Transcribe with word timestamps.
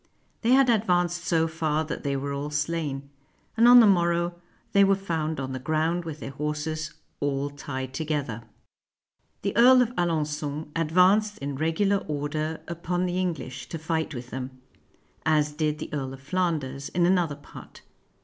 They 0.41 0.49
had 0.53 0.67
advanced 0.67 1.25
so 1.25 1.47
far 1.47 1.83
that 1.83 2.01
they 2.01 2.15
were 2.17 2.33
all 2.33 2.49
slain; 2.49 3.07
and 3.55 3.67
on 3.67 3.79
the 3.81 3.85
morrow 3.85 4.33
they 4.71 4.83
were 4.83 4.95
found 4.95 5.39
on 5.39 5.51
the 5.51 5.59
ground 5.59 6.05
with 6.05 6.19
their 6.21 6.31
horses 6.31 6.95
all 7.19 7.51
tied 7.51 7.93
together. 7.93 8.41
The 9.43 9.55
Earl 9.55 9.83
of 9.83 9.93
Alengon 9.99 10.71
advanced 10.75 11.37
in 11.37 11.55
regular 11.55 11.97
order 11.97 12.61
upon 12.67 13.01
177 13.01 13.01
FRANCE 13.05 13.11
the 13.11 13.19
English, 13.19 13.69
to 13.69 13.77
fight 13.77 14.15
with 14.15 14.31
them; 14.31 14.59
as 15.23 15.51
did 15.51 15.77
the 15.77 15.93
Earl 15.93 16.15
of 16.15 16.19
Flan 16.19 16.57
ders, 16.57 16.89
in 16.89 17.05
another 17.05 17.35
part. 17.35 17.83